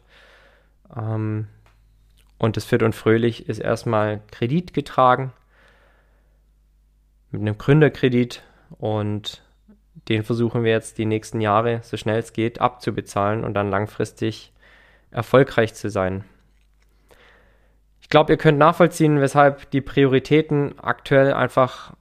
[0.95, 1.47] Ähm,
[2.37, 5.33] und das Fit und Fröhlich ist erstmal Kredit getragen
[7.31, 8.43] mit einem Gründerkredit
[8.79, 9.41] und
[10.09, 14.53] den versuchen wir jetzt die nächsten Jahre, so schnell es geht, abzubezahlen und dann langfristig
[15.11, 16.23] erfolgreich zu sein.
[18.01, 21.93] Ich glaube, ihr könnt nachvollziehen, weshalb die Prioritäten aktuell einfach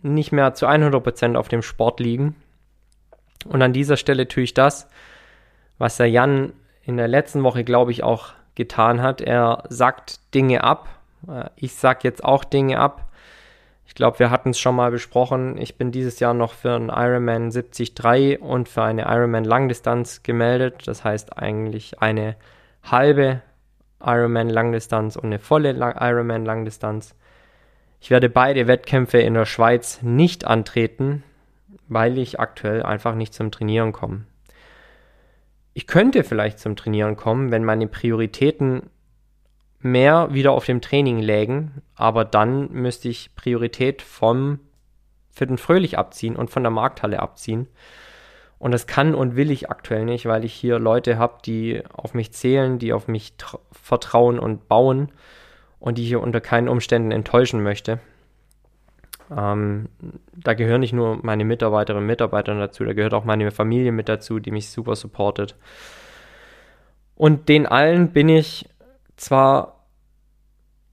[0.00, 2.36] nicht mehr zu 100% auf dem Sport liegen.
[3.46, 4.88] Und an dieser Stelle tue ich das,
[5.78, 9.20] was der Jan in der letzten Woche, glaube ich, auch getan hat.
[9.20, 10.88] Er sagt Dinge ab.
[11.28, 13.07] Äh, ich sage jetzt auch Dinge ab.
[13.88, 15.56] Ich glaube, wir hatten es schon mal besprochen.
[15.56, 20.86] Ich bin dieses Jahr noch für einen Ironman 73 und für eine Ironman Langdistanz gemeldet.
[20.86, 22.36] Das heißt eigentlich eine
[22.84, 23.40] halbe
[23.98, 27.16] Ironman Langdistanz und eine volle Ironman Langdistanz.
[27.98, 31.24] Ich werde beide Wettkämpfe in der Schweiz nicht antreten,
[31.88, 34.26] weil ich aktuell einfach nicht zum Trainieren komme.
[35.72, 38.90] Ich könnte vielleicht zum Trainieren kommen, wenn meine Prioritäten
[39.80, 44.60] mehr wieder auf dem Training lägen, aber dann müsste ich Priorität vom
[45.30, 47.68] Fit und Fröhlich abziehen und von der Markthalle abziehen.
[48.58, 52.12] Und das kann und will ich aktuell nicht, weil ich hier Leute habe, die auf
[52.12, 53.34] mich zählen, die auf mich
[53.70, 55.12] vertrauen und bauen
[55.78, 58.00] und die ich hier unter keinen Umständen enttäuschen möchte.
[59.30, 59.88] Ähm,
[60.34, 64.08] da gehören nicht nur meine Mitarbeiterinnen und Mitarbeiter dazu, da gehört auch meine Familie mit
[64.08, 65.54] dazu, die mich super supportet.
[67.14, 68.68] Und den allen bin ich
[69.20, 69.84] zwar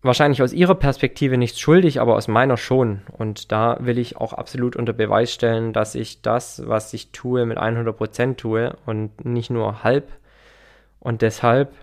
[0.02, 3.02] wahrscheinlich aus ihrer Perspektive nichts schuldig, aber aus meiner schon.
[3.18, 7.46] Und da will ich auch absolut unter Beweis stellen, dass ich das, was ich tue,
[7.46, 10.12] mit 100% tue und nicht nur halb.
[11.00, 11.74] Und deshalb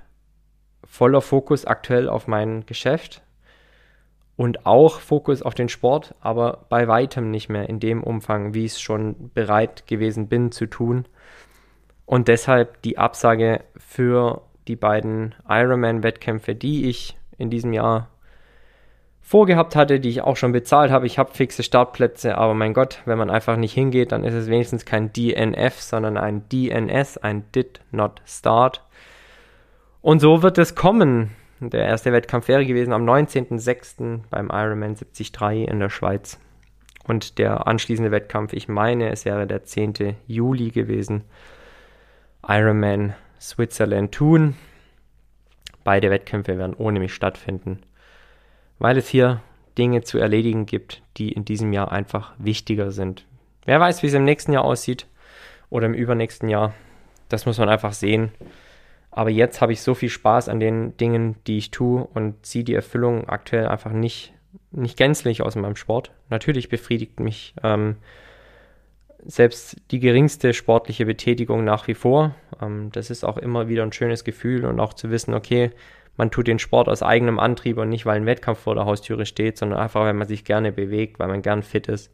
[0.85, 3.23] voller Fokus aktuell auf mein Geschäft
[4.37, 8.65] und auch Fokus auf den Sport, aber bei weitem nicht mehr in dem Umfang, wie
[8.65, 11.07] ich es schon bereit gewesen bin zu tun.
[12.07, 18.09] Und deshalb die Absage für die beiden Ironman-Wettkämpfe, die ich in diesem Jahr
[19.20, 21.07] vorgehabt hatte, die ich auch schon bezahlt habe.
[21.07, 24.48] Ich habe fixe Startplätze, aber mein Gott, wenn man einfach nicht hingeht, dann ist es
[24.48, 28.85] wenigstens kein DNF, sondern ein DNS, ein Did Not Start.
[30.01, 31.31] Und so wird es kommen.
[31.61, 34.22] Der erste Wettkampf wäre gewesen am 19.06.
[34.29, 35.33] beim Ironman 73
[35.68, 36.40] in der Schweiz.
[37.05, 40.16] Und der anschließende Wettkampf, ich meine, es wäre der 10.
[40.27, 41.22] Juli gewesen.
[42.46, 44.55] Ironman Switzerland tun.
[45.85, 47.81] Beide Wettkämpfe werden ohne mich stattfinden,
[48.79, 49.43] weil es hier
[49.77, 53.27] Dinge zu erledigen gibt, die in diesem Jahr einfach wichtiger sind.
[53.65, 55.07] Wer weiß, wie es im nächsten Jahr aussieht
[55.71, 56.73] oder im übernächsten Jahr.
[57.29, 58.31] Das muss man einfach sehen.
[59.11, 62.65] Aber jetzt habe ich so viel Spaß an den Dingen, die ich tue und ziehe
[62.65, 64.33] die Erfüllung aktuell einfach nicht
[64.71, 66.13] nicht gänzlich aus meinem Sport.
[66.31, 67.97] Natürlich befriedigt mich ähm,
[69.25, 72.35] selbst die geringste sportliche Betätigung nach wie vor.
[72.61, 75.71] Ähm, das ist auch immer wieder ein schönes Gefühl und auch zu wissen, okay,
[76.17, 79.25] man tut den Sport aus eigenem Antrieb und nicht, weil ein Wettkampf vor der Haustüre
[79.25, 82.13] steht, sondern einfach, weil man sich gerne bewegt, weil man gern fit ist.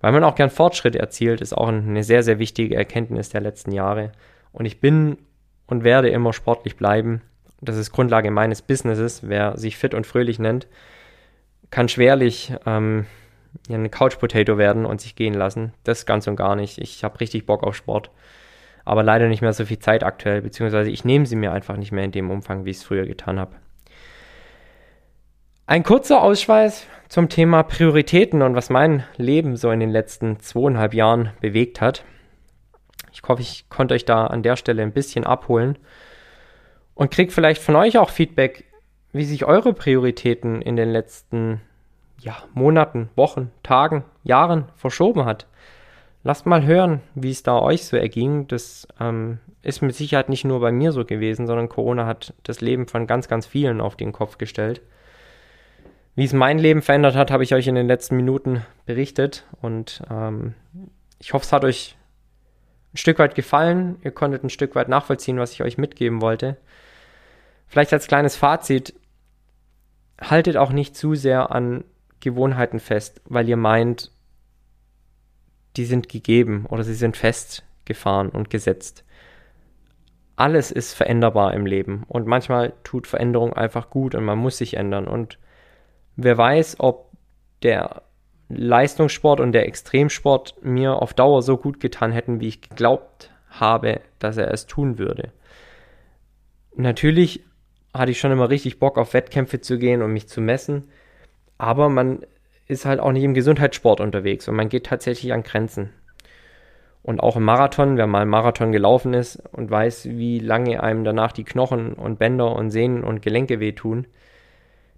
[0.00, 3.70] Weil man auch gern Fortschritt erzielt, ist auch eine sehr, sehr wichtige Erkenntnis der letzten
[3.70, 4.12] Jahre.
[4.52, 5.18] Und ich bin
[5.66, 7.20] und werde immer sportlich bleiben.
[7.60, 9.28] Das ist Grundlage meines Businesses.
[9.28, 10.66] Wer sich fit und fröhlich nennt,
[11.70, 13.06] kann schwerlich ähm,
[13.68, 15.72] ein Couch Potato werden und sich gehen lassen.
[15.84, 16.78] Das ganz und gar nicht.
[16.78, 18.10] Ich habe richtig Bock auf Sport.
[18.84, 21.92] Aber leider nicht mehr so viel Zeit aktuell, beziehungsweise ich nehme sie mir einfach nicht
[21.92, 23.56] mehr in dem Umfang, wie ich es früher getan habe.
[25.66, 30.94] Ein kurzer Ausschweiß zum Thema Prioritäten und was mein Leben so in den letzten zweieinhalb
[30.94, 32.04] Jahren bewegt hat.
[33.12, 35.78] Ich hoffe, ich konnte euch da an der Stelle ein bisschen abholen
[36.94, 38.64] und kriege vielleicht von euch auch Feedback,
[39.12, 41.60] wie sich eure Prioritäten in den letzten
[42.20, 45.46] ja, Monaten, Wochen, Tagen, Jahren verschoben hat.
[46.22, 48.46] Lasst mal hören, wie es da euch so erging.
[48.46, 52.60] Das ähm, ist mit Sicherheit nicht nur bei mir so gewesen, sondern Corona hat das
[52.60, 54.82] Leben von ganz, ganz vielen auf den Kopf gestellt.
[56.14, 60.02] Wie es mein Leben verändert hat, habe ich euch in den letzten Minuten berichtet und
[60.10, 60.54] ähm,
[61.18, 61.96] ich hoffe, es hat euch
[62.92, 63.96] ein Stück weit gefallen.
[64.02, 66.58] Ihr konntet ein Stück weit nachvollziehen, was ich euch mitgeben wollte.
[67.66, 68.94] Vielleicht als kleines Fazit,
[70.20, 71.84] haltet auch nicht zu sehr an
[72.20, 74.12] Gewohnheiten fest, weil ihr meint,
[75.76, 79.04] die sind gegeben oder sie sind festgefahren und gesetzt.
[80.36, 84.74] Alles ist veränderbar im Leben und manchmal tut Veränderung einfach gut und man muss sich
[84.74, 85.06] ändern.
[85.06, 85.38] Und
[86.16, 87.10] wer weiß, ob
[87.62, 88.02] der
[88.48, 94.00] Leistungssport und der Extremsport mir auf Dauer so gut getan hätten, wie ich geglaubt habe,
[94.18, 95.32] dass er es tun würde.
[96.74, 97.44] Natürlich
[97.92, 100.88] hatte ich schon immer richtig Bock auf Wettkämpfe zu gehen und mich zu messen,
[101.60, 102.20] aber man
[102.66, 105.90] ist halt auch nicht im Gesundheitssport unterwegs und man geht tatsächlich an Grenzen.
[107.02, 111.32] Und auch im Marathon, wer mal Marathon gelaufen ist und weiß, wie lange einem danach
[111.32, 114.06] die Knochen und Bänder und Sehnen und Gelenke wehtun,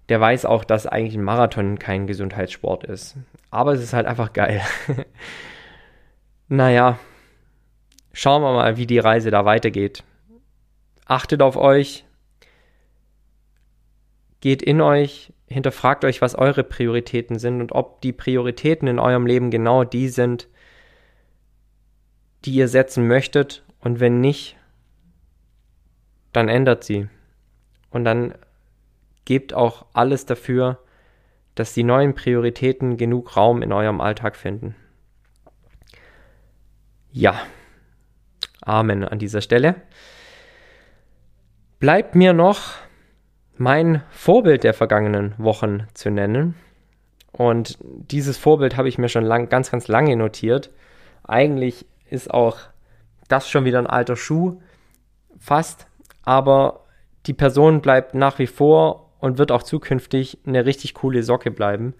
[0.09, 3.15] der weiß auch, dass eigentlich ein Marathon kein Gesundheitssport ist.
[3.51, 4.61] Aber es ist halt einfach geil.
[6.49, 6.99] naja,
[8.11, 10.03] schauen wir mal, wie die Reise da weitergeht.
[11.05, 12.02] Achtet auf euch,
[14.43, 19.25] geht in euch, hinterfragt euch, was eure Prioritäten sind und ob die Prioritäten in eurem
[19.25, 20.49] Leben genau die sind,
[22.43, 23.63] die ihr setzen möchtet.
[23.79, 24.57] Und wenn nicht,
[26.33, 27.07] dann ändert sie.
[27.89, 28.35] Und dann
[29.23, 30.77] gebt auch alles dafür,
[31.55, 34.75] dass die neuen Prioritäten genug Raum in eurem Alltag finden.
[37.13, 37.39] Ja,
[38.59, 39.75] Amen an dieser Stelle.
[41.79, 42.73] Bleibt mir noch
[43.57, 46.55] mein Vorbild der vergangenen Wochen zu nennen.
[47.31, 50.71] Und dieses Vorbild habe ich mir schon lang, ganz, ganz lange notiert.
[51.23, 52.57] Eigentlich ist auch
[53.27, 54.61] das schon wieder ein alter Schuh,
[55.39, 55.87] fast.
[56.23, 56.85] Aber
[57.25, 61.93] die Person bleibt nach wie vor und wird auch zukünftig eine richtig coole Socke bleiben.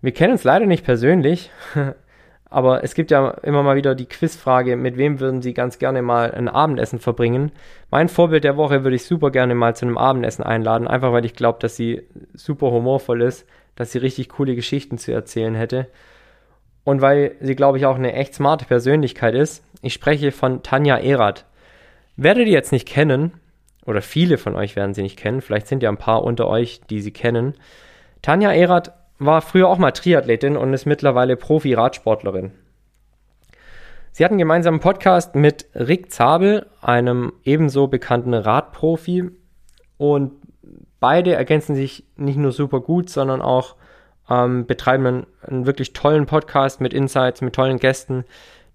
[0.00, 1.50] Wir kennen uns leider nicht persönlich,
[2.50, 6.00] Aber es gibt ja immer mal wieder die Quizfrage, mit wem würden Sie ganz gerne
[6.00, 7.52] mal ein Abendessen verbringen?
[7.90, 11.26] Mein Vorbild der Woche würde ich super gerne mal zu einem Abendessen einladen, einfach weil
[11.26, 15.88] ich glaube, dass sie super humorvoll ist, dass sie richtig coole Geschichten zu erzählen hätte.
[16.84, 19.62] Und weil sie, glaube ich, auch eine echt smarte Persönlichkeit ist.
[19.82, 21.44] Ich spreche von Tanja Erath.
[22.16, 23.32] Werdet ihr jetzt nicht kennen,
[23.84, 26.80] oder viele von euch werden sie nicht kennen, vielleicht sind ja ein paar unter euch,
[26.88, 27.54] die sie kennen.
[28.22, 32.52] Tanja Erath war früher auch mal Triathletin und ist mittlerweile Profi-Radsportlerin.
[34.12, 39.30] Sie hatten gemeinsam einen Podcast mit Rick Zabel, einem ebenso bekannten Radprofi.
[39.96, 40.32] Und
[40.98, 43.76] beide ergänzen sich nicht nur super gut, sondern auch
[44.28, 48.24] ähm, betreiben einen, einen, wirklich tollen Podcast mit Insights, mit tollen Gästen,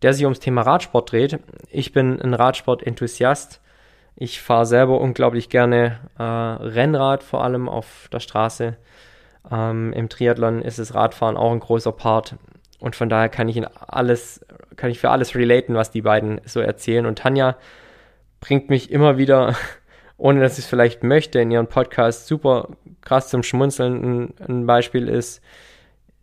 [0.02, 1.40] der sich ums Thema Radsport dreht.
[1.70, 3.62] Ich bin ein Radsport-Enthusiast.
[4.16, 8.78] Ich fahre selber unglaublich gerne äh, Rennrad, vor allem auf der Straße.
[9.52, 12.36] Ähm, Im Triathlon ist das Radfahren auch ein großer Part.
[12.80, 16.42] Und von daher kann ich in alles, kann ich für alles relaten, was die beiden
[16.46, 17.06] so erzählen.
[17.06, 17.58] Und Tanja
[18.40, 19.56] bringt mich immer wieder,
[20.18, 22.70] ohne dass ich es vielleicht möchte, in ihren Podcast super
[23.02, 24.04] krass zum Schmunzeln.
[24.04, 25.42] Ein, ein Beispiel ist,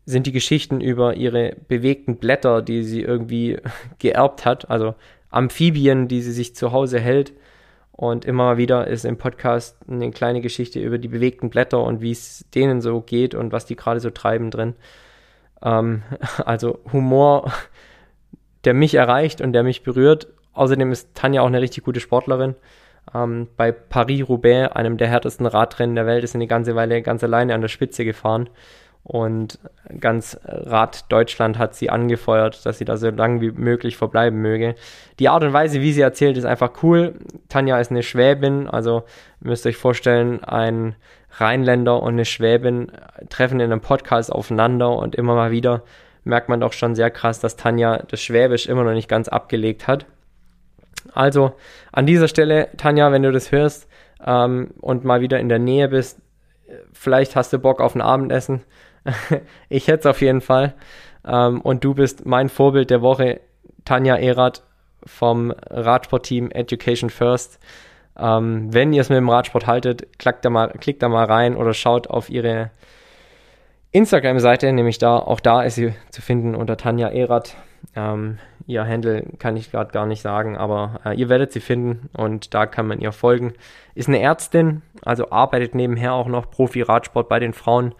[0.06, 3.58] sind die Geschichten über ihre bewegten Blätter, die sie irgendwie
[3.98, 4.94] geerbt hat, also
[5.30, 7.32] Amphibien, die sie sich zu Hause hält
[8.00, 12.12] und immer wieder ist im Podcast eine kleine Geschichte über die bewegten Blätter und wie
[12.12, 14.74] es denen so geht und was die gerade so treiben drin.
[15.62, 16.02] Ähm,
[16.46, 17.52] also Humor,
[18.64, 20.28] der mich erreicht und der mich berührt.
[20.54, 22.54] Außerdem ist Tanja auch eine richtig gute Sportlerin.
[23.14, 27.54] Ähm, bei Paris-Roubaix, einem der härtesten Radrennen der Welt, ist eine ganze Weile ganz alleine
[27.54, 28.48] an der Spitze gefahren.
[29.02, 29.58] Und
[29.98, 34.74] ganz Rad Deutschland hat sie angefeuert, dass sie da so lange wie möglich verbleiben möge.
[35.18, 37.14] Die Art und Weise, wie sie erzählt, ist einfach cool.
[37.48, 39.04] Tanja ist eine Schwäbin, also
[39.40, 40.94] müsst ihr euch vorstellen, ein
[41.32, 42.92] Rheinländer und eine Schwäbin
[43.30, 45.82] treffen in einem Podcast aufeinander und immer mal wieder
[46.24, 49.88] merkt man doch schon sehr krass, dass Tanja das Schwäbisch immer noch nicht ganz abgelegt
[49.88, 50.06] hat.
[51.14, 51.52] Also
[51.92, 53.88] an dieser Stelle, Tanja, wenn du das hörst
[54.24, 56.20] ähm, und mal wieder in der Nähe bist,
[56.92, 58.62] vielleicht hast du Bock auf ein Abendessen.
[59.68, 60.74] ich hätte es auf jeden Fall.
[61.26, 63.40] Ähm, und du bist mein Vorbild der Woche,
[63.84, 64.62] Tanja Erath
[65.04, 67.58] vom Radsportteam Education First.
[68.18, 71.56] Ähm, wenn ihr es mit dem Radsport haltet, klickt da, mal, klickt da mal rein
[71.56, 72.70] oder schaut auf ihre
[73.92, 77.56] Instagram-Seite, nämlich da, auch da ist sie zu finden unter Tanja Erath.
[77.96, 82.08] Ähm, ihr Handle kann ich gerade gar nicht sagen, aber äh, ihr werdet sie finden
[82.12, 83.54] und da kann man ihr folgen.
[83.94, 87.94] Ist eine Ärztin, also arbeitet nebenher auch noch Profi-Radsport bei den Frauen.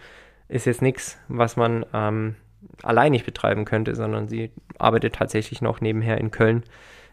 [0.51, 2.37] Ist jetzt nichts, was man ähm,
[2.83, 6.65] allein nicht betreiben könnte, sondern sie arbeitet tatsächlich noch nebenher in Köln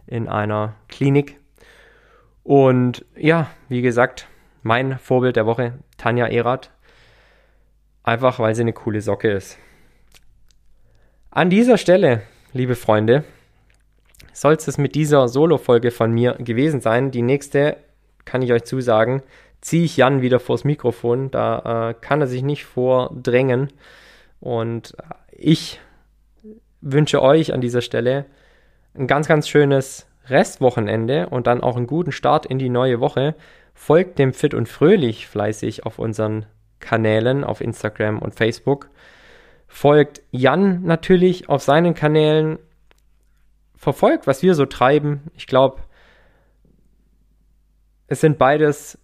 [0.07, 1.39] in einer Klinik.
[2.43, 4.27] Und ja, wie gesagt,
[4.63, 6.71] mein Vorbild der Woche, Tanja Erath.
[8.03, 9.57] Einfach weil sie eine coole Socke ist.
[11.29, 12.23] An dieser Stelle
[12.53, 13.23] liebe Freunde,
[14.33, 17.11] soll es mit dieser Solo-Folge von mir gewesen sein.
[17.11, 17.77] Die nächste,
[18.25, 19.23] kann ich euch zusagen,
[19.61, 21.31] ziehe ich Jan wieder vors Mikrofon.
[21.31, 23.71] Da äh, kann er sich nicht vordrängen.
[24.39, 24.95] Und
[25.31, 25.79] ich
[26.81, 28.25] wünsche euch an dieser Stelle
[28.93, 33.35] ein ganz, ganz schönes Restwochenende und dann auch einen guten Start in die neue Woche.
[33.73, 36.45] Folgt dem Fit und Fröhlich fleißig auf unseren
[36.79, 38.89] Kanälen auf Instagram und Facebook
[39.67, 42.57] folgt Jan natürlich auf seinen Kanälen,
[43.75, 45.29] verfolgt, was wir so treiben.
[45.35, 45.81] Ich glaube,
[48.07, 48.97] es sind beides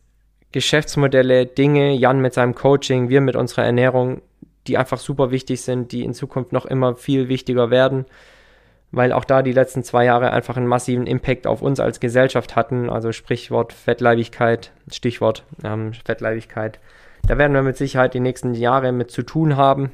[0.53, 4.21] Geschäftsmodelle, Dinge, Jan mit seinem Coaching, wir mit unserer Ernährung,
[4.67, 8.05] die einfach super wichtig sind, die in Zukunft noch immer viel wichtiger werden,
[8.91, 12.55] weil auch da die letzten zwei Jahre einfach einen massiven Impact auf uns als Gesellschaft
[12.55, 12.89] hatten.
[12.89, 16.79] Also Sprichwort Fettleibigkeit, Stichwort ähm, Fettleibigkeit.
[17.27, 19.91] Da werden wir mit Sicherheit die nächsten Jahre mit zu tun haben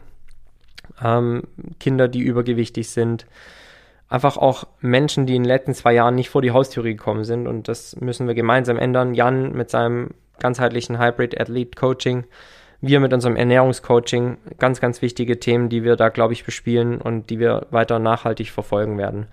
[1.03, 1.43] ähm,
[1.80, 3.26] Kinder, die übergewichtig sind,
[4.07, 7.47] einfach auch Menschen, die in den letzten zwei Jahren nicht vor die Haustüre gekommen sind.
[7.47, 9.14] Und das müssen wir gemeinsam ändern.
[9.14, 12.26] Jan mit seinem ganzheitlichen Hybrid Athlete Coaching,
[12.82, 17.30] wir mit unserem Ernährungscoaching, ganz, ganz wichtige Themen, die wir da, glaube ich, bespielen und
[17.30, 19.28] die wir weiter nachhaltig verfolgen werden.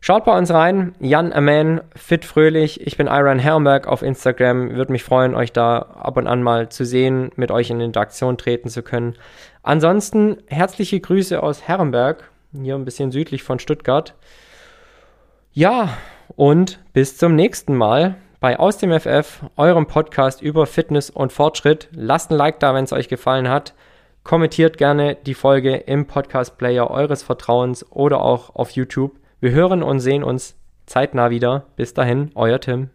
[0.00, 0.94] Schaut bei uns rein.
[1.00, 2.86] Jan Aman, fit fröhlich.
[2.86, 4.76] Ich bin Iron Herrenberg auf Instagram.
[4.76, 8.38] Würde mich freuen, euch da ab und an mal zu sehen, mit euch in Interaktion
[8.38, 9.16] treten zu können.
[9.62, 14.14] Ansonsten herzliche Grüße aus Herrenberg, hier ein bisschen südlich von Stuttgart.
[15.52, 15.98] Ja,
[16.36, 21.88] und bis zum nächsten Mal bei Aus dem FF, eurem Podcast über Fitness und Fortschritt.
[21.92, 23.74] Lasst ein Like da, wenn es euch gefallen hat.
[24.22, 29.18] Kommentiert gerne die Folge im Podcast-Player eures Vertrauens oder auch auf YouTube.
[29.40, 31.66] Wir hören und sehen uns zeitnah wieder.
[31.76, 32.90] Bis dahin, euer Tim.